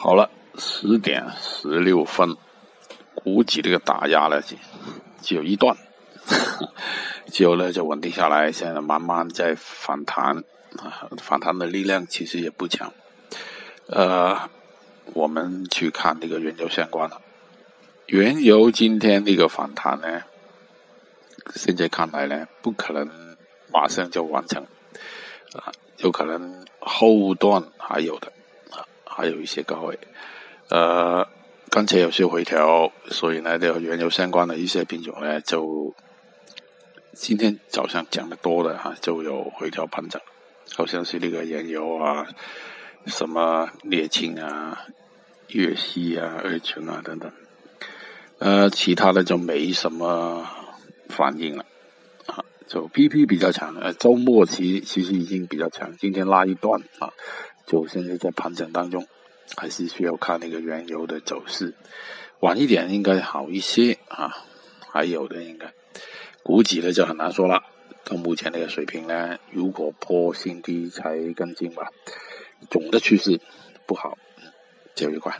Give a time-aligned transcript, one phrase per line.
[0.00, 2.36] 好了，十点十六分，
[3.16, 4.40] 估计这个打压呢，
[5.20, 5.76] 只有一段，
[7.32, 10.44] 之后呢就稳定下来，现在慢慢在反弹，
[10.76, 12.92] 啊，反弹的力量其实也不强。
[13.88, 14.48] 呃，
[15.14, 17.20] 我们去看这个原油相关的，
[18.06, 20.22] 原油今天这个反弹呢，
[21.56, 23.36] 现在看来呢，不可能
[23.72, 24.62] 马上就完成，
[25.54, 28.32] 啊，有可能后段还有的。
[29.18, 29.98] 还有一些高位，
[30.70, 31.26] 呃，
[31.70, 35.92] 刚才有些回调，所以呢，这个原油相关的一些品种呢，就
[37.14, 40.22] 今天早上讲的多的哈，就有回调盘整，
[40.76, 42.28] 好像是那个原油啊，
[43.06, 44.86] 什么沥青啊、
[45.48, 47.32] 粤西啊、二醇啊等等，
[48.38, 50.46] 呃，其他的就没什么
[51.08, 51.64] 反应了，
[52.68, 57.10] 就 PP 比较强，呃，周末其其实已经比较强，今天拉一段啊。
[57.66, 59.06] 就现在在盘整当中，
[59.56, 61.74] 还是需要看那个原油的走势，
[62.40, 64.36] 晚一点应该好一些啊，
[64.92, 65.72] 还有的应该，
[66.42, 67.62] 估计呢就很难说了。
[68.04, 71.88] 到目前那个水平呢，如果破新低才跟进吧，
[72.70, 73.40] 总的趋势
[73.86, 74.16] 不好，
[74.94, 75.38] 这一块。